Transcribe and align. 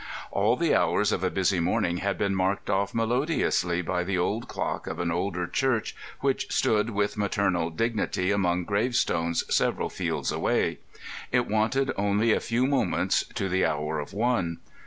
All 0.31 0.55
the 0.55 0.73
hours 0.73 1.11
of 1.11 1.23
a 1.23 1.29
busy 1.29 1.59
morning 1.59 1.97
had 1.97 2.17
been 2.17 2.33
marked 2.33 2.71
off 2.71 2.95
melodiously 2.95 3.83
by 3.83 4.03
the 4.03 4.17
old 4.17 4.47
clock 4.47 4.87
of 4.87 4.97
an 4.97 5.11
older 5.11 5.45
church 5.45 5.95
which 6.21 6.51
stood 6.51 6.89
with 6.89 7.17
maternal 7.17 7.69
dignity 7.69 8.31
among 8.31 8.63
gravestones 8.63 9.43
several 9.55 9.89
fields 9.91 10.31
away. 10.31 10.79
It 11.31 11.45
wanted 11.47 11.91
only 11.97 12.31
a 12.33 12.39
few 12.39 12.65
moments 12.65 13.23
to 13.35 13.47
the 13.47 13.63
hour 13.63 13.99
of 13.99 14.11
one. 14.11 14.57